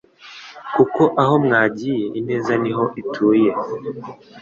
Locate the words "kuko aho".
0.75-1.35